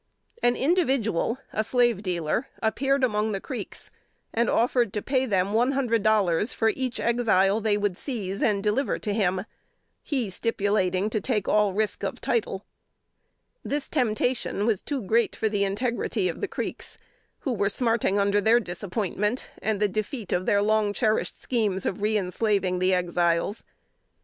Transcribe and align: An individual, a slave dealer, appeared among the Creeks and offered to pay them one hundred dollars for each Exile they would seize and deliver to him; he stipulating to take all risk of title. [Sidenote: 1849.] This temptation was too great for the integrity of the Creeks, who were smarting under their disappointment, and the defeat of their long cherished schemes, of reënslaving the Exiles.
An 0.41 0.55
individual, 0.55 1.37
a 1.53 1.63
slave 1.63 2.01
dealer, 2.01 2.47
appeared 2.63 3.03
among 3.03 3.33
the 3.33 3.39
Creeks 3.39 3.91
and 4.33 4.49
offered 4.49 4.93
to 4.93 5.01
pay 5.03 5.27
them 5.27 5.53
one 5.53 5.73
hundred 5.73 6.01
dollars 6.01 6.53
for 6.53 6.69
each 6.69 6.99
Exile 6.99 7.61
they 7.61 7.77
would 7.77 7.95
seize 7.95 8.41
and 8.41 8.63
deliver 8.63 8.97
to 8.97 9.13
him; 9.13 9.45
he 10.01 10.31
stipulating 10.31 11.07
to 11.11 11.21
take 11.21 11.47
all 11.47 11.73
risk 11.73 12.01
of 12.01 12.19
title. 12.19 12.65
[Sidenote: 13.61 13.89
1849.] 13.91 14.15
This 14.15 14.17
temptation 14.27 14.65
was 14.65 14.81
too 14.81 15.03
great 15.03 15.35
for 15.35 15.47
the 15.47 15.63
integrity 15.63 16.27
of 16.27 16.41
the 16.41 16.47
Creeks, 16.47 16.97
who 17.41 17.53
were 17.53 17.69
smarting 17.69 18.17
under 18.17 18.41
their 18.41 18.59
disappointment, 18.59 19.49
and 19.61 19.79
the 19.79 19.87
defeat 19.87 20.33
of 20.33 20.47
their 20.47 20.63
long 20.63 20.93
cherished 20.93 21.39
schemes, 21.39 21.85
of 21.85 21.97
reënslaving 21.99 22.79
the 22.79 22.91
Exiles. 22.95 23.63